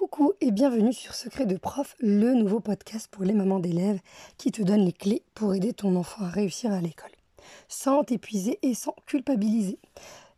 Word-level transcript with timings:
Coucou 0.00 0.32
et 0.40 0.50
bienvenue 0.50 0.94
sur 0.94 1.14
Secret 1.14 1.44
de 1.44 1.58
Prof, 1.58 1.94
le 2.00 2.32
nouveau 2.32 2.58
podcast 2.58 3.06
pour 3.10 3.22
les 3.22 3.34
mamans 3.34 3.58
d'élèves 3.58 4.00
qui 4.38 4.50
te 4.50 4.62
donne 4.62 4.80
les 4.80 4.94
clés 4.94 5.22
pour 5.34 5.54
aider 5.54 5.74
ton 5.74 5.94
enfant 5.94 6.24
à 6.24 6.30
réussir 6.30 6.72
à 6.72 6.80
l'école, 6.80 7.10
sans 7.68 8.02
t'épuiser 8.02 8.58
et 8.62 8.72
sans 8.72 8.94
culpabiliser. 9.04 9.78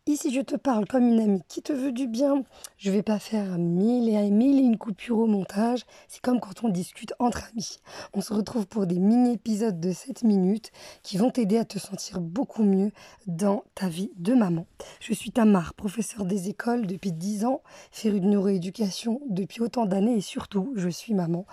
Ici, 0.09 0.35
je 0.35 0.41
te 0.41 0.57
parle 0.57 0.85
comme 0.89 1.07
une 1.07 1.21
amie 1.21 1.45
qui 1.47 1.63
te 1.63 1.73
veut 1.73 1.93
du 1.93 2.09
bien. 2.09 2.43
Je 2.77 2.91
vais 2.91 3.05
pas 3.05 3.21
faire 3.21 3.57
mille 3.57 4.09
et 4.09 4.31
mille 4.33 4.59
et 4.59 4.65
une 4.65 4.77
coupure 4.77 5.19
au 5.19 5.29
montage. 5.29 5.87
C'est 6.09 6.21
comme 6.21 6.41
quand 6.41 6.65
on 6.65 6.71
discute 6.71 7.15
entre 7.21 7.45
amis. 7.53 7.79
On 8.13 8.21
se 8.21 8.35
retrouve 8.35 8.67
pour 8.67 8.87
des 8.87 8.99
mini-épisodes 8.99 9.79
de 9.79 9.93
7 9.93 10.25
minutes 10.25 10.73
qui 11.05 11.19
vont 11.19 11.31
t'aider 11.31 11.57
à 11.57 11.65
te 11.65 11.79
sentir 11.79 12.21
beaucoup 12.21 12.65
mieux 12.65 12.91
dans 13.29 13.63
ta 13.77 13.89
vie 13.89 14.11
de 14.17 14.35
maman. 14.35 14.67
Je 14.99 15.15
suis 15.15 15.31
Tamar, 15.31 15.73
professeure 15.75 16.25
des 16.25 16.49
écoles 16.49 16.89
depuis 16.89 17.13
10 17.13 17.45
ans, 17.45 17.63
férue 17.93 18.19
de 18.19 18.27
neuroéducation 18.27 19.21
depuis 19.31 19.63
autant 19.63 19.87
d'années 19.87 20.17
et 20.17 20.21
surtout, 20.21 20.73
je 20.75 20.89
suis 20.89 21.15
maman 21.15 21.47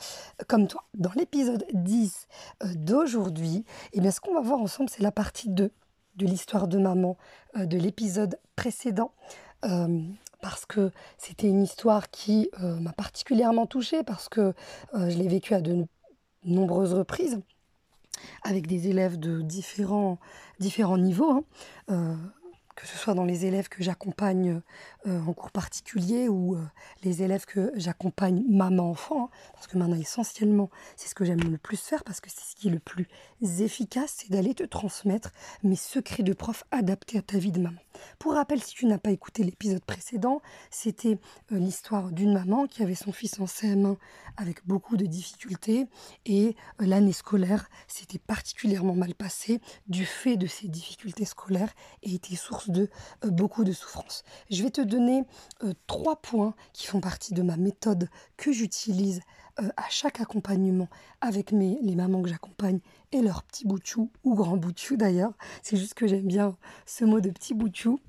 comme 0.48 0.66
toi. 0.66 0.86
Dans 0.96 1.12
l'épisode 1.16 1.66
10 1.76 2.28
euh, 2.64 2.74
d'aujourd'hui, 2.78 3.64
eh 3.94 4.10
ce 4.10 4.20
qu'on 4.20 4.34
va 4.34 4.42
voir 4.42 4.60
ensemble, 4.60 4.90
c'est 4.90 5.04
la 5.04 5.12
partie 5.12 5.50
2 5.50 5.72
de 6.20 6.26
l'histoire 6.26 6.68
de 6.68 6.78
maman 6.78 7.18
euh, 7.58 7.66
de 7.66 7.78
l'épisode 7.78 8.38
précédent. 8.56 9.12
Euh, 9.66 10.02
parce 10.42 10.66
que 10.66 10.92
c'était 11.18 11.48
une 11.48 11.64
histoire 11.64 12.10
qui 12.12 12.50
euh, 12.62 12.80
m'a 12.80 12.94
particulièrement 12.94 13.66
touchée, 13.66 14.04
parce 14.04 14.30
que 14.30 14.54
je 14.94 15.18
l'ai 15.18 15.28
vécue 15.28 15.54
à 15.54 15.60
de 15.60 15.86
nombreuses 16.46 16.94
reprises, 16.94 17.42
avec 18.44 18.66
des 18.66 18.88
élèves 18.88 19.20
de 19.20 19.42
différents, 19.42 20.18
différents 20.60 20.98
niveaux. 20.98 21.46
Hein 21.90 22.32
que 22.80 22.88
ce 22.88 22.98
soit 22.98 23.14
dans 23.14 23.26
les 23.26 23.46
élèves 23.46 23.68
que 23.68 23.84
j'accompagne 23.84 24.62
euh, 25.06 25.22
en 25.28 25.34
cours 25.34 25.52
particulier 25.52 26.30
ou 26.30 26.56
euh, 26.56 26.64
les 27.04 27.24
élèves 27.24 27.46
que 27.46 27.74
j'accompagne 27.76 28.44
maman-enfant, 28.48 29.30
parce 29.54 29.68
que 29.68 29.78
maintenant 29.78 29.98
essentiellement 29.98 30.70
c'est 30.96 31.10
ce 31.10 31.16
que 31.16 31.26
j'aime 31.26 31.42
le 31.42 31.58
plus 31.58 31.76
faire, 31.76 32.06
parce 32.06 32.22
que 32.22 32.30
c'est 32.30 32.52
ce 32.52 32.56
qui 32.56 32.70
est 32.70 32.72
le 32.72 32.80
plus 32.80 33.08
efficace, 33.60 34.16
c'est 34.20 34.32
d'aller 34.32 34.54
te 34.54 34.64
transmettre 34.64 35.32
mes 35.62 35.76
secrets 35.76 36.24
de 36.24 36.32
prof 36.32 36.64
adaptés 36.72 37.18
à 37.18 37.22
ta 37.22 37.38
vie 37.38 37.52
de 37.52 37.60
maman. 37.60 37.80
Pour 38.18 38.34
rappel, 38.34 38.62
si 38.64 38.76
tu 38.76 38.86
n'as 38.86 38.98
pas 38.98 39.12
écouté 39.12 39.44
l'épisode 39.44 39.84
précédent, 39.84 40.42
c'était 40.72 41.18
euh, 41.52 41.60
l'histoire 41.60 42.12
d'une 42.12 42.34
maman 42.34 42.66
qui 42.66 42.82
avait 42.82 42.96
son 42.96 43.12
fils 43.12 43.42
en 43.42 43.46
CM1 43.46 43.98
avec 44.38 44.66
beaucoup 44.66 44.96
de 44.96 45.06
difficultés 45.06 45.88
et 46.26 46.56
l'année 46.80 47.12
scolaire 47.12 47.70
s'était 47.88 48.20
particulièrement 48.20 48.96
mal 48.96 49.16
passée 49.16 49.60
du 49.88 50.06
fait 50.06 50.38
de 50.38 50.48
ces 50.48 50.70
difficultés 50.70 51.26
scolaires 51.26 51.74
et 52.04 52.14
était 52.14 52.38
source 52.38 52.69
de 52.70 52.90
euh, 53.26 53.30
beaucoup 53.30 53.64
de 53.64 53.72
souffrance. 53.72 54.24
Je 54.50 54.64
vais 54.64 54.72
te 54.72 54.82
donner 54.82 55.24
euh, 55.64 55.74
trois 55.88 56.22
points 56.22 56.54
qui 56.74 56.88
font 56.88 57.02
partie 57.02 57.34
de 57.34 57.42
ma 57.42 57.58
méthode 57.58 58.10
que 58.38 58.52
j'utilise 58.52 59.22
euh, 59.60 59.70
à 59.78 59.90
chaque 59.90 60.22
accompagnement 60.22 60.88
avec 61.22 61.52
mes, 61.52 61.80
les 61.82 61.96
mamans 61.96 62.22
que 62.22 62.30
j'accompagne 62.30 62.80
et 63.12 63.22
leurs 63.22 63.44
petits 63.44 63.68
boutchou 63.68 64.12
ou 64.24 64.36
grands 64.36 64.58
boutchou 64.58 64.96
d'ailleurs. 64.96 65.34
C'est 65.64 65.78
juste 65.78 65.94
que 65.94 66.08
j'aime 66.08 66.28
bien 66.28 66.58
ce 66.86 67.06
mot 67.06 67.20
de 67.20 67.30
petit 67.30 67.54
boutchou. 67.54 68.00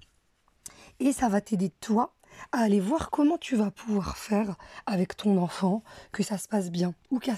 Et 0.99 1.13
ça 1.13 1.29
va 1.29 1.41
t'aider 1.41 1.71
toi 1.71 2.15
à 2.53 2.59
aller 2.59 2.81
voir 2.81 3.11
comment 3.11 3.39
tu 3.39 3.57
vas 3.57 3.71
pouvoir 3.71 4.17
faire 4.17 4.57
avec 4.87 5.17
ton 5.17 5.39
enfant, 5.39 5.83
que 6.13 6.23
ça 6.23 6.39
se 6.39 6.49
passe 6.49 6.71
bien 6.71 6.95
ou, 7.11 7.19
que 7.19 7.31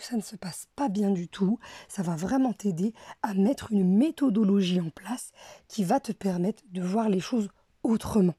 ça 0.00 0.16
ne 0.16 0.22
se 0.22 0.36
passe 0.36 0.68
pas 0.76 0.88
bien 0.88 1.10
du 1.10 1.28
tout. 1.28 1.58
Ça 1.88 2.02
va 2.02 2.16
vraiment 2.16 2.52
t'aider 2.52 2.92
à 3.22 3.34
mettre 3.34 3.72
une 3.72 3.96
méthodologie 3.96 4.80
en 4.80 4.90
place 4.90 5.32
qui 5.68 5.84
va 5.84 6.00
te 6.00 6.12
permettre 6.12 6.62
de 6.70 6.82
voir 6.82 7.08
les 7.08 7.20
choses 7.20 7.48
autrement. 7.82 8.34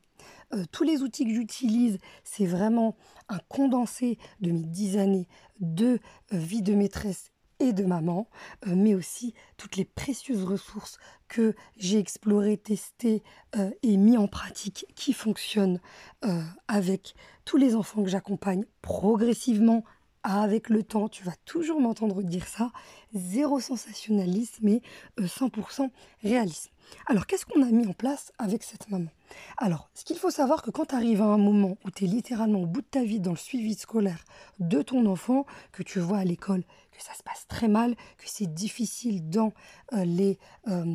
Euh, 0.54 0.66
tous 0.72 0.84
les 0.84 1.02
outils 1.02 1.26
que 1.26 1.34
j'utilise, 1.34 1.98
c'est 2.24 2.46
vraiment 2.46 2.96
un 3.30 3.40
condensé 3.48 4.18
de 4.42 4.52
mes 4.52 4.64
dix 4.64 4.98
années 4.98 5.28
de 5.60 6.00
euh, 6.34 6.38
vie 6.38 6.62
de 6.62 6.74
maîtresse 6.74 7.31
et 7.62 7.74
de 7.74 7.84
maman, 7.84 8.28
euh, 8.68 8.74
mais 8.76 8.96
aussi 8.96 9.34
toutes 9.58 9.76
les 9.76 9.86
précieuses 9.86 10.44
ressources 10.44 10.98
que 11.28 11.56
j'ai 11.78 12.00
explorées, 12.00 12.58
testées 12.58 13.24
euh, 13.56 13.70
et 13.84 13.98
mis 13.98 14.18
en 14.18 14.28
pratique 14.28 14.86
qui 14.96 15.14
fonctionnent 15.14 15.80
euh, 16.26 16.42
avec 16.68 17.16
tous 17.46 17.58
les 17.58 17.76
enfants 17.76 18.04
que 18.04 18.10
j'accompagne 18.10 18.66
progressivement 18.82 19.84
avec 20.24 20.70
le 20.70 20.84
temps, 20.84 21.10
tu 21.10 21.24
vas 21.24 21.36
toujours 21.46 21.80
m'entendre 21.80 22.22
dire 22.22 22.48
ça, 22.48 22.72
zéro 23.14 23.60
sensationnalisme 23.60 24.68
et 24.68 24.82
100% 25.20 25.90
réalisme. 26.24 26.70
Alors, 27.08 27.26
qu'est-ce 27.26 27.46
qu'on 27.46 27.62
a 27.62 27.72
mis 27.72 27.88
en 27.88 27.94
place 27.94 28.32
avec 28.38 28.64
cette 28.64 28.90
maman? 28.90 29.10
Alors, 29.58 29.90
ce 29.94 30.04
qu'il 30.04 30.18
faut 30.18 30.30
savoir 30.30 30.62
que 30.62 30.72
quand 30.72 30.88
tu 30.88 30.96
arrives 30.96 31.22
à 31.22 31.26
un 31.26 31.38
moment 31.38 31.78
où 31.86 31.92
tu 31.92 32.06
es 32.06 32.08
littéralement 32.08 32.62
au 32.62 32.66
bout 32.66 32.82
de 32.82 32.88
ta 32.88 33.04
vie 33.04 33.20
dans 33.20 33.32
le 33.32 33.38
suivi 33.38 33.76
scolaire 33.76 34.24
de 34.60 34.82
ton 34.82 35.06
enfant, 35.06 35.46
que 35.72 35.84
tu 35.84 36.00
vois 36.00 36.20
à 36.20 36.26
l'école 36.26 36.64
que 36.92 37.02
ça 37.02 37.14
se 37.14 37.24
passe 37.24 37.48
très 37.48 37.68
mal, 37.68 37.96
que 37.96 38.26
c'est 38.26 38.54
difficile 38.54 39.30
dans 39.30 39.54
euh, 39.94 40.04
les 40.04 40.38
euh, 40.68 40.86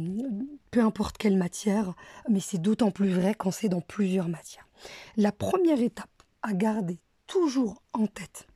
peu 0.70 0.80
importe 0.80 1.16
quelle 1.16 1.36
matière, 1.36 1.94
mais 2.28 2.40
c'est 2.40 2.58
d'autant 2.58 2.90
plus 2.90 3.08
vrai 3.08 3.34
quand 3.34 3.50
c'est 3.50 3.68
dans 3.68 3.80
plusieurs 3.80 4.28
matières. 4.28 4.68
La 5.16 5.32
première 5.32 5.80
étape 5.80 6.10
à 6.42 6.52
garder 6.52 7.00
toujours 7.26 7.82
en 7.92 8.06
tête, 8.06 8.46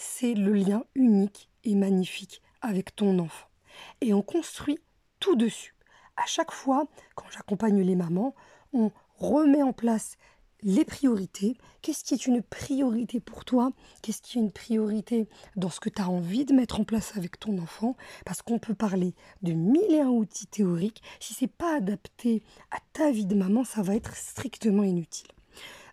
c'est 0.00 0.34
le 0.34 0.54
lien 0.54 0.84
unique 0.94 1.50
et 1.62 1.74
magnifique 1.74 2.40
avec 2.62 2.96
ton 2.96 3.18
enfant. 3.18 3.48
Et 4.00 4.14
on 4.14 4.22
construit 4.22 4.78
tout 5.18 5.36
dessus. 5.36 5.74
À 6.16 6.24
chaque 6.26 6.52
fois, 6.52 6.86
quand 7.14 7.26
j'accompagne 7.30 7.82
les 7.82 7.94
mamans, 7.94 8.34
on 8.72 8.90
remet 9.18 9.62
en 9.62 9.72
place 9.72 10.16
les 10.62 10.84
priorités. 10.84 11.56
Qu'est-ce 11.82 12.04
qui 12.04 12.14
est 12.14 12.26
une 12.26 12.42
priorité 12.42 13.20
pour 13.20 13.44
toi? 13.44 13.72
Qu'est-ce 14.02 14.22
qui 14.22 14.38
est 14.38 14.42
une 14.42 14.52
priorité 14.52 15.28
dans 15.56 15.70
ce 15.70 15.80
que 15.80 15.90
tu 15.90 16.00
as 16.00 16.08
envie 16.08 16.44
de 16.46 16.54
mettre 16.54 16.80
en 16.80 16.84
place 16.84 17.16
avec 17.16 17.38
ton 17.38 17.58
enfant? 17.58 17.96
Parce 18.24 18.40
qu'on 18.40 18.58
peut 18.58 18.74
parler 18.74 19.14
de 19.42 19.52
mille 19.52 19.94
et 19.94 20.00
un 20.00 20.08
outils 20.08 20.46
théoriques. 20.46 21.02
Si 21.20 21.34
c'est 21.34 21.46
pas 21.46 21.76
adapté 21.76 22.42
à 22.70 22.78
ta 22.94 23.10
vie 23.10 23.26
de 23.26 23.34
maman, 23.34 23.64
ça 23.64 23.82
va 23.82 23.94
être 23.94 24.16
strictement 24.16 24.82
inutile. 24.82 25.28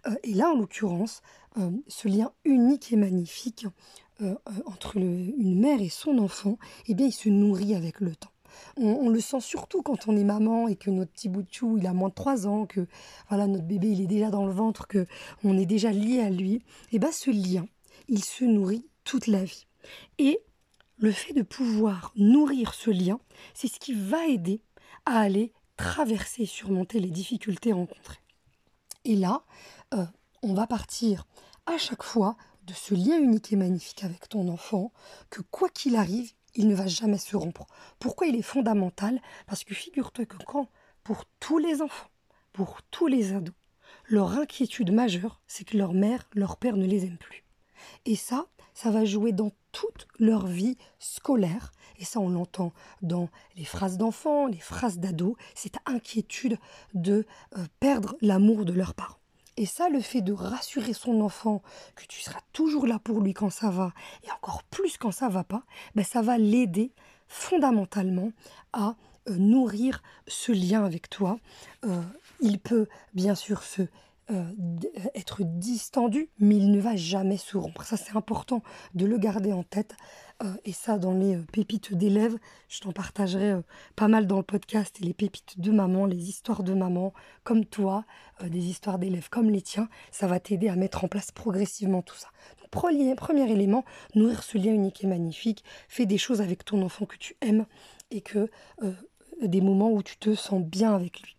Euh, 0.05 0.15
et 0.23 0.33
là, 0.33 0.49
en 0.49 0.55
l'occurrence, 0.57 1.21
euh, 1.57 1.71
ce 1.87 2.07
lien 2.07 2.31
unique 2.45 2.91
et 2.91 2.95
magnifique 2.95 3.65
euh, 4.21 4.35
entre 4.65 4.97
une 4.97 5.59
mère 5.59 5.81
et 5.81 5.89
son 5.89 6.17
enfant, 6.17 6.57
eh 6.87 6.93
bien, 6.93 7.07
il 7.07 7.13
se 7.13 7.29
nourrit 7.29 7.75
avec 7.75 7.99
le 7.99 8.15
temps. 8.15 8.31
On, 8.77 9.09
le 9.09 9.19
sent 9.19 9.41
surtout 9.41 9.81
quand 9.81 10.07
on 10.07 10.17
est 10.17 10.23
maman 10.23 10.67
et 10.67 10.75
que 10.75 10.89
notre 10.89 11.11
petit 11.11 11.29
bout 11.29 11.43
de 11.43 11.51
chou, 11.51 11.77
il 11.77 11.85
a 11.85 11.93
moins 11.93 12.09
de 12.09 12.13
3 12.13 12.47
ans, 12.47 12.65
que 12.65 12.87
voilà 13.29 13.45
notre 13.45 13.65
bébé, 13.65 13.89
il 13.89 14.01
est 14.01 14.07
déjà 14.07 14.29
dans 14.29 14.45
le 14.45 14.51
ventre, 14.51 14.87
que 14.87 15.05
on 15.43 15.57
est 15.57 15.65
déjà 15.65 15.91
lié 15.91 16.21
à 16.21 16.29
lui. 16.29 16.55
Et 16.55 16.61
eh 16.93 16.99
bien 16.99 17.11
ce 17.11 17.29
lien, 17.29 17.67
il 18.07 18.23
se 18.23 18.45
nourrit 18.45 18.85
toute 19.03 19.27
la 19.27 19.43
vie. 19.43 19.67
Et 20.17 20.39
le 20.97 21.11
fait 21.11 21.33
de 21.33 21.43
pouvoir 21.43 22.11
nourrir 22.15 22.73
ce 22.73 22.89
lien, 22.89 23.19
c'est 23.53 23.67
ce 23.67 23.79
qui 23.79 23.93
va 23.93 24.25
aider 24.27 24.61
à 25.05 25.19
aller 25.19 25.53
traverser 25.75 26.43
et 26.43 26.47
surmonter 26.47 26.99
les 26.99 27.11
difficultés 27.11 27.71
rencontrées. 27.71 28.19
Et 29.05 29.15
là, 29.15 29.43
euh, 29.93 30.05
on 30.43 30.53
va 30.53 30.67
partir 30.67 31.25
à 31.65 31.77
chaque 31.77 32.03
fois 32.03 32.37
de 32.63 32.73
ce 32.73 32.93
lien 32.93 33.17
unique 33.17 33.51
et 33.53 33.55
magnifique 33.55 34.03
avec 34.03 34.29
ton 34.29 34.47
enfant, 34.49 34.91
que 35.29 35.41
quoi 35.41 35.69
qu'il 35.69 35.95
arrive, 35.95 36.33
il 36.55 36.67
ne 36.67 36.75
va 36.75 36.87
jamais 36.87 37.17
se 37.17 37.35
rompre. 37.35 37.65
Pourquoi 37.99 38.27
il 38.27 38.35
est 38.35 38.41
fondamental? 38.41 39.21
Parce 39.45 39.63
que 39.63 39.73
figure-toi 39.73 40.25
que 40.25 40.37
quand, 40.45 40.69
pour 41.03 41.23
tous 41.39 41.57
les 41.57 41.81
enfants, 41.81 42.09
pour 42.51 42.81
tous 42.91 43.07
les 43.07 43.33
ados, 43.33 43.55
leur 44.09 44.31
inquiétude 44.31 44.91
majeure, 44.91 45.41
c'est 45.47 45.63
que 45.63 45.77
leur 45.77 45.93
mère, 45.93 46.27
leur 46.33 46.57
père 46.57 46.75
ne 46.75 46.85
les 46.85 47.05
aime 47.05 47.17
plus. 47.17 47.43
Et 48.05 48.15
ça, 48.15 48.47
ça 48.73 48.91
va 48.91 49.05
jouer 49.05 49.31
dans 49.31 49.51
toute 49.71 50.07
leur 50.19 50.45
vie 50.45 50.77
scolaire. 50.99 51.71
Et 51.99 52.05
ça, 52.05 52.19
on 52.19 52.29
l'entend 52.29 52.73
dans 53.01 53.29
les 53.55 53.65
phrases 53.65 53.97
d'enfants, 53.97 54.47
les 54.47 54.59
phrases 54.59 54.99
d'ados, 54.99 55.35
cette 55.55 55.77
inquiétude 55.85 56.57
de 56.93 57.25
euh, 57.57 57.65
perdre 57.79 58.15
l'amour 58.21 58.65
de 58.65 58.73
leurs 58.73 58.93
parents. 58.93 59.16
Et 59.57 59.65
ça, 59.65 59.89
le 59.89 59.99
fait 59.99 60.21
de 60.21 60.33
rassurer 60.33 60.93
son 60.93 61.19
enfant 61.21 61.63
que 61.95 62.05
tu 62.05 62.21
seras 62.21 62.39
toujours 62.53 62.85
là 62.85 62.99
pour 62.99 63.21
lui 63.21 63.33
quand 63.33 63.49
ça 63.49 63.71
va, 63.71 63.91
et 64.23 64.31
encore 64.31 64.63
plus 64.63 64.97
quand 64.97 65.11
ça 65.11 65.29
va 65.29 65.43
pas, 65.43 65.63
ben 65.95 66.05
ça 66.05 66.21
va 66.21 66.37
l'aider 66.37 66.91
fondamentalement 67.27 68.31
à 68.71 68.95
euh, 69.29 69.35
nourrir 69.37 70.03
ce 70.27 70.51
lien 70.51 70.85
avec 70.85 71.09
toi. 71.09 71.39
Euh, 71.85 72.01
il 72.39 72.59
peut 72.59 72.87
bien 73.15 73.33
sûr 73.33 73.63
se 73.63 73.81
euh, 74.29 74.43
être 75.15 75.43
distendu, 75.43 76.29
mais 76.37 76.57
il 76.57 76.69
ne 76.69 76.81
va 76.81 76.97
jamais 76.97 77.37
se 77.37 77.55
rompre. 77.55 77.83
Ça, 77.83 77.95
c'est 77.95 78.17
important 78.17 78.61
de 78.93 79.05
le 79.05 79.17
garder 79.17 79.53
en 79.53 79.63
tête. 79.63 79.95
Euh, 80.43 80.53
et 80.65 80.73
ça, 80.73 80.97
dans 80.97 81.13
les 81.13 81.37
euh, 81.37 81.45
pépites 81.53 81.93
d'élèves, 81.93 82.37
je 82.67 82.81
t'en 82.81 82.91
partagerai 82.91 83.55
pas 83.95 84.09
mal 84.09 84.27
dans 84.27 84.35
le 84.35 84.43
podcast. 84.43 84.97
Et 84.99 85.05
les 85.05 85.13
pépites 85.13 85.61
de 85.61 85.71
maman, 85.71 86.05
les 86.05 86.27
histoires 86.27 86.63
de 86.63 86.73
maman, 86.73 87.13
comme 87.45 87.63
toi, 87.63 88.03
des 88.43 88.65
histoires 88.65 88.99
d'élèves 88.99 89.29
comme 89.29 89.49
les 89.49 89.61
tiens, 89.61 89.87
ça 90.11 90.27
va 90.27 90.41
t'aider 90.41 90.67
à 90.67 90.75
mettre 90.75 91.05
en 91.05 91.07
place 91.07 91.31
progressivement 91.31 92.01
tout 92.01 92.17
ça. 92.17 92.27
Premier, 92.69 93.15
premier 93.15 93.49
élément, 93.49 93.85
nourrir 94.13 94.43
ce 94.43 94.57
lien 94.57 94.73
unique 94.73 95.05
et 95.05 95.07
magnifique. 95.07 95.63
Fais 95.87 96.05
des 96.05 96.17
choses 96.17 96.41
avec 96.41 96.65
ton 96.65 96.81
enfant 96.81 97.05
que 97.05 97.17
tu 97.17 97.37
aimes 97.39 97.65
et 98.11 98.19
que 98.19 98.49
des 99.41 99.61
moments 99.61 99.91
où 99.91 100.03
tu 100.03 100.17
te 100.17 100.35
sens 100.35 100.61
bien 100.61 100.93
avec 100.93 101.21
lui. 101.21 101.36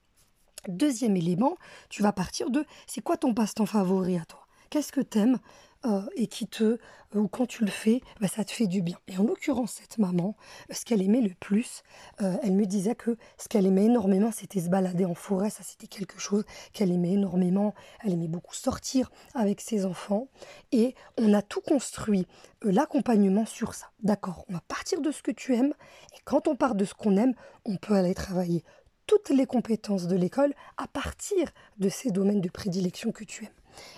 Deuxième 0.66 1.16
élément, 1.16 1.56
tu 1.88 2.02
vas 2.02 2.12
partir 2.12 2.50
de 2.50 2.64
c'est 2.86 3.00
quoi 3.00 3.16
ton 3.16 3.34
passe-temps 3.34 3.66
favori 3.66 4.18
à 4.18 4.24
toi? 4.24 4.46
Qu'est-ce 4.70 4.92
que 4.92 5.00
t'aimes 5.00 5.38
euh, 5.86 6.02
et 6.16 6.26
qui 6.26 6.48
te, 6.48 6.78
ou 7.14 7.28
quand 7.28 7.46
tu 7.46 7.64
le 7.64 7.70
fais, 7.70 8.00
bah, 8.20 8.26
ça 8.26 8.44
te 8.44 8.50
fait 8.50 8.66
du 8.66 8.82
bien. 8.82 8.98
Et 9.06 9.16
en 9.16 9.22
l'occurrence, 9.22 9.78
cette 9.80 9.98
maman, 9.98 10.36
ce 10.70 10.84
qu'elle 10.84 11.00
aimait 11.02 11.20
le 11.20 11.32
plus, 11.38 11.84
euh, 12.20 12.36
elle 12.42 12.54
me 12.54 12.66
disait 12.66 12.96
que 12.96 13.16
ce 13.38 13.46
qu'elle 13.46 13.64
aimait 13.64 13.84
énormément, 13.84 14.32
c'était 14.32 14.60
se 14.60 14.68
balader 14.68 15.04
en 15.04 15.14
forêt. 15.14 15.50
Ça, 15.50 15.62
c'était 15.62 15.86
quelque 15.86 16.18
chose 16.18 16.44
qu'elle 16.72 16.90
aimait 16.90 17.12
énormément. 17.12 17.74
Elle 18.04 18.14
aimait 18.14 18.26
beaucoup 18.26 18.54
sortir 18.54 19.12
avec 19.34 19.60
ses 19.60 19.86
enfants. 19.86 20.26
Et 20.72 20.96
on 21.16 21.32
a 21.32 21.42
tout 21.42 21.60
construit, 21.60 22.26
euh, 22.64 22.72
l'accompagnement 22.72 23.46
sur 23.46 23.74
ça. 23.74 23.86
D'accord, 24.02 24.44
on 24.48 24.54
va 24.54 24.62
partir 24.66 25.00
de 25.00 25.12
ce 25.12 25.22
que 25.22 25.30
tu 25.30 25.54
aimes. 25.54 25.74
Et 26.16 26.20
quand 26.24 26.48
on 26.48 26.56
part 26.56 26.74
de 26.74 26.84
ce 26.84 26.94
qu'on 26.94 27.16
aime, 27.16 27.34
on 27.64 27.76
peut 27.76 27.94
aller 27.94 28.14
travailler 28.14 28.64
toutes 29.08 29.30
les 29.30 29.46
compétences 29.46 30.06
de 30.06 30.14
l'école 30.14 30.54
à 30.76 30.86
partir 30.86 31.50
de 31.78 31.88
ces 31.88 32.12
domaines 32.12 32.42
de 32.42 32.50
prédilection 32.50 33.10
que 33.10 33.24
tu 33.24 33.46
aimes. 33.46 33.50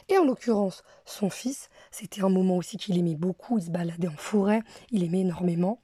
Et 0.09 0.17
en 0.17 0.25
l'occurrence, 0.25 0.85
son 1.05 1.29
fils, 1.29 1.69
c'était 1.91 2.23
un 2.23 2.29
moment 2.29 2.57
aussi 2.57 2.77
qu'il 2.77 2.97
aimait 2.97 3.17
beaucoup, 3.17 3.59
il 3.59 3.65
se 3.65 3.71
baladait 3.71 4.09
en 4.09 4.17
forêt, 4.17 4.63
il 4.91 5.05
aimait 5.05 5.21
énormément. 5.21 5.83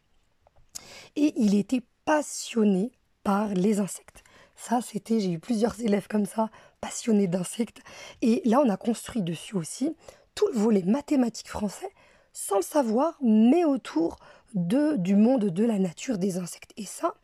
Et 1.16 1.34
il 1.36 1.54
était 1.54 1.82
passionné 2.04 2.92
par 3.24 3.48
les 3.48 3.80
insectes. 3.80 4.22
Ça, 4.54 4.80
c'était, 4.80 5.18
j'ai 5.18 5.32
eu 5.32 5.38
plusieurs 5.40 5.80
élèves 5.80 6.06
comme 6.06 6.26
ça, 6.26 6.48
passionnés 6.80 7.26
d'insectes. 7.26 7.80
Et 8.22 8.42
là, 8.44 8.60
on 8.64 8.68
a 8.68 8.76
construit 8.76 9.22
dessus 9.22 9.56
aussi 9.56 9.96
tout 10.36 10.46
le 10.52 10.58
volet 10.58 10.82
mathématique 10.82 11.48
français, 11.48 11.90
sans 12.32 12.56
le 12.56 12.62
savoir, 12.62 13.18
mais 13.22 13.64
autour 13.64 14.18
de, 14.54 14.96
du 14.96 15.16
monde 15.16 15.46
de 15.46 15.64
la 15.64 15.78
nature 15.78 16.18
des 16.18 16.38
insectes. 16.38 16.72
Et 16.76 16.84
ça, 16.84 17.14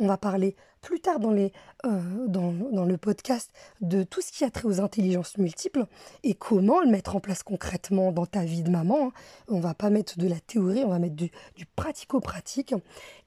on 0.00 0.06
va 0.06 0.16
parler 0.16 0.56
plus 0.82 1.00
tard 1.00 1.18
euh, 1.22 2.00
dans, 2.26 2.84
le 2.84 2.96
podcast 2.98 3.50
de 3.80 4.02
tout 4.02 4.20
ce 4.20 4.32
qui 4.32 4.44
a 4.44 4.50
trait 4.50 4.66
aux 4.66 4.80
intelligences 4.80 5.38
multiples 5.38 5.86
et 6.24 6.34
comment 6.34 6.80
le 6.80 6.90
mettre 6.90 7.16
en 7.16 7.20
place 7.20 7.42
concrètement 7.42 8.12
dans 8.12 8.26
ta 8.26 8.44
vie 8.44 8.62
de 8.62 8.70
maman. 8.70 9.06
Hein. 9.06 9.12
On 9.48 9.60
va 9.60 9.74
pas 9.74 9.88
mettre 9.88 10.18
de 10.18 10.28
la 10.28 10.40
théorie, 10.40 10.82
on 10.84 10.90
va 10.90 10.98
mettre 10.98 11.14
du, 11.14 11.30
du 11.56 11.64
pratico-pratique. 11.64 12.74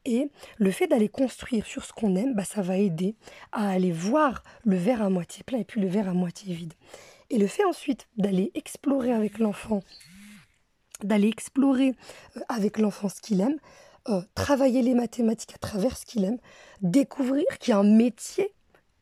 Et 0.03 0.29
le 0.57 0.69
fait 0.69 0.87
d'aller 0.87 1.09
construire 1.09 1.65
sur 1.65 1.85
ce 1.85 1.93
qu'on 1.93 2.15
aime, 2.15 2.35
bah, 2.35 2.43
ça 2.43 2.61
va 2.61 2.77
aider 2.77 3.15
à 3.51 3.69
aller 3.69 3.91
voir 3.91 4.43
le 4.65 4.75
verre 4.75 5.01
à 5.01 5.09
moitié 5.09 5.43
plein 5.43 5.59
et 5.59 5.65
puis 5.65 5.81
le 5.81 5.87
verre 5.87 6.09
à 6.09 6.13
moitié 6.13 6.53
vide. 6.53 6.73
Et 7.29 7.39
le 7.39 7.47
fait 7.47 7.63
ensuite 7.63 8.07
d'aller 8.17 8.51
explorer 8.53 9.11
avec 9.11 9.39
l'enfant 9.39 9.81
d'aller 11.03 11.27
explorer 11.27 11.93
euh, 12.37 12.41
avec 12.49 12.77
l'enfant 12.77 13.09
ce 13.09 13.21
qu'il 13.21 13.41
aime, 13.41 13.57
euh, 14.09 14.21
travailler 14.35 14.81
les 14.81 14.93
mathématiques 14.93 15.55
à 15.55 15.57
travers 15.57 15.97
ce 15.97 16.05
qu'il 16.05 16.25
aime, 16.25 16.39
découvrir 16.81 17.45
qu'il 17.59 17.71
y 17.71 17.73
a 17.73 17.79
un 17.79 17.83
métier 17.83 18.53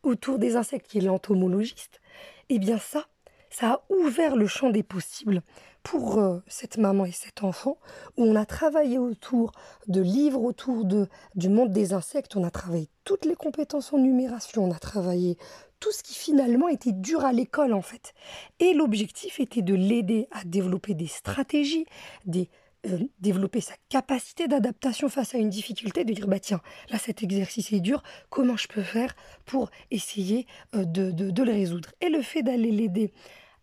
autour 0.02 0.38
des 0.38 0.56
insectes 0.56 0.86
qui 0.86 0.98
est 0.98 1.02
l'entomologiste, 1.02 2.00
et 2.48 2.56
eh 2.56 2.58
bien 2.58 2.78
ça, 2.78 3.06
ça 3.50 3.70
a 3.70 3.82
ouvert 3.88 4.36
le 4.36 4.46
champ 4.46 4.70
des 4.70 4.82
possibles 4.82 5.42
pour 5.82 6.18
euh, 6.18 6.38
cette 6.46 6.78
maman 6.78 7.04
et 7.04 7.12
cet 7.12 7.44
enfant, 7.44 7.78
où 8.16 8.24
on 8.24 8.34
a 8.34 8.46
travaillé 8.46 8.98
autour 8.98 9.52
de 9.86 10.00
livres, 10.00 10.42
autour 10.42 10.84
de, 10.84 11.08
du 11.34 11.48
monde 11.48 11.70
des 11.70 11.92
insectes, 11.92 12.36
on 12.36 12.44
a 12.44 12.50
travaillé 12.50 12.88
toutes 13.04 13.26
les 13.26 13.36
compétences 13.36 13.92
en 13.92 13.98
numération, 13.98 14.64
on 14.64 14.72
a 14.72 14.78
travaillé 14.78 15.36
tout 15.80 15.92
ce 15.92 16.02
qui 16.02 16.14
finalement 16.14 16.68
était 16.68 16.92
dur 16.92 17.24
à 17.24 17.32
l'école 17.32 17.74
en 17.74 17.82
fait. 17.82 18.14
Et 18.58 18.72
l'objectif 18.72 19.38
était 19.38 19.62
de 19.62 19.74
l'aider 19.74 20.26
à 20.32 20.42
développer 20.44 20.94
des 20.94 21.06
stratégies, 21.06 21.84
des 22.24 22.48
euh, 22.86 22.98
développer 23.20 23.60
sa 23.60 23.74
capacité 23.88 24.46
d'adaptation 24.46 25.08
face 25.08 25.34
à 25.34 25.38
une 25.38 25.48
difficulté, 25.48 26.04
de 26.04 26.12
dire 26.12 26.28
bah 26.28 26.38
tiens, 26.38 26.60
là 26.90 26.98
cet 26.98 27.22
exercice 27.22 27.72
est 27.72 27.80
dur, 27.80 28.02
comment 28.28 28.56
je 28.56 28.68
peux 28.68 28.82
faire 28.82 29.16
pour 29.46 29.70
essayer 29.90 30.46
euh, 30.74 30.84
de, 30.84 31.42
le 31.42 31.52
résoudre? 31.52 31.90
Et 32.02 32.10
le 32.10 32.20
fait 32.20 32.42
d'aller 32.42 32.70
l'aider 32.70 33.12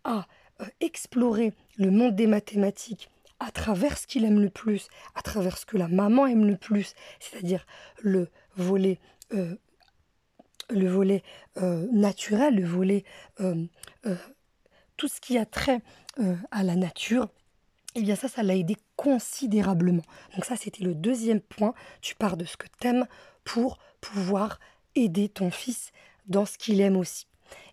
à 0.02 0.26
euh, 0.60 0.64
explorer 0.80 1.52
le 1.76 1.90
monde 1.90 2.16
des 2.16 2.26
mathématiques 2.26 3.10
à 3.38 3.52
travers 3.52 3.96
ce 3.96 4.08
qu'il 4.08 4.24
aime 4.24 4.40
le 4.40 4.50
plus, 4.50 4.88
à 5.14 5.22
travers 5.22 5.56
ce 5.56 5.66
que 5.66 5.76
la 5.76 5.88
maman 5.88 6.26
aime 6.26 6.44
le 6.44 6.56
plus, 6.56 6.94
c'est-à-dire 7.20 7.66
le 8.00 8.28
volet 8.56 8.98
le 10.70 10.88
volet 10.88 11.22
naturel, 11.90 12.54
le 12.56 12.64
volet 12.64 13.04
tout 14.96 15.08
ce 15.08 15.20
qui 15.20 15.38
a 15.38 15.46
trait 15.46 15.80
à 16.50 16.62
la 16.62 16.76
nature, 16.76 17.30
eh 17.94 18.02
bien 18.02 18.16
ça, 18.16 18.28
ça 18.28 18.42
l'a 18.42 18.56
aidé 18.56 18.76
considérablement. 18.96 20.02
Donc 20.34 20.44
ça, 20.44 20.56
c'était 20.56 20.84
le 20.84 20.94
deuxième 20.94 21.40
point. 21.40 21.74
Tu 22.00 22.14
pars 22.14 22.36
de 22.36 22.44
ce 22.44 22.56
que 22.56 22.66
tu 22.80 22.88
aimes 22.88 23.06
pour 23.44 23.78
pouvoir 24.00 24.58
aider 24.94 25.28
ton 25.28 25.50
fils 25.50 25.92
dans 26.26 26.46
ce 26.46 26.58
qu'il 26.58 26.80
aime 26.80 26.96
aussi. 26.96 27.26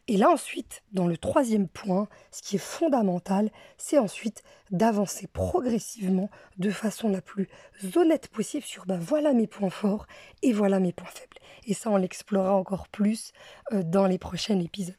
Et 0.08 0.18
là 0.18 0.32
ensuite, 0.32 0.82
dans 0.92 1.06
le 1.08 1.18
troisième 1.18 1.68
point, 1.68 2.08
ce 2.32 2.42
qui 2.42 2.56
est 2.56 2.60
fondamental, 2.60 3.52
c'est 3.78 4.00
ensuite 4.00 4.42
d'avancer 4.72 5.28
progressivement 5.28 6.32
de 6.58 6.72
façon 6.72 7.10
la 7.10 7.22
plus 7.22 7.48
honnête 7.96 8.28
possible 8.28 8.64
sur 8.64 8.88
ben 8.88 8.98
voilà 8.98 9.34
mes 9.34 9.46
points 9.46 9.70
forts 9.70 10.08
et 10.42 10.52
voilà 10.52 10.80
mes 10.80 10.94
points 10.94 11.12
faibles. 11.14 11.38
Et 11.66 11.76
ça, 11.76 11.92
on 11.92 11.98
l'explorera 11.98 12.56
encore 12.56 12.88
plus 12.88 13.34
euh, 13.72 13.84
dans 13.84 14.08
les 14.08 14.18
prochains 14.18 14.60
épisodes. 14.60 14.96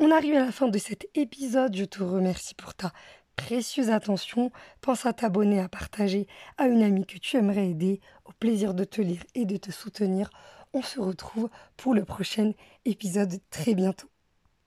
On 0.00 0.10
arrive 0.10 0.36
à 0.36 0.46
la 0.46 0.52
fin 0.52 0.68
de 0.68 0.78
cet 0.78 1.06
épisode. 1.14 1.76
Je 1.76 1.84
te 1.84 2.02
remercie 2.02 2.54
pour 2.54 2.72
ta 2.72 2.92
précieuse 3.36 3.90
attention. 3.90 4.50
Pense 4.80 5.06
à 5.06 5.12
t'abonner, 5.12 5.60
à 5.60 5.68
partager 5.68 6.26
à 6.58 6.66
une 6.66 6.82
amie 6.82 7.06
que 7.06 7.18
tu 7.18 7.36
aimerais 7.36 7.70
aider. 7.70 8.00
Au 8.24 8.32
plaisir 8.32 8.74
de 8.74 8.84
te 8.84 9.00
lire 9.00 9.22
et 9.34 9.44
de 9.44 9.56
te 9.56 9.70
soutenir. 9.70 10.30
On 10.72 10.82
se 10.82 11.00
retrouve 11.00 11.48
pour 11.76 11.94
le 11.94 12.04
prochain 12.04 12.52
épisode 12.84 13.40
très 13.50 13.74
bientôt. 13.74 14.13